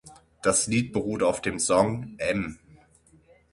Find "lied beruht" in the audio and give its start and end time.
0.65-1.21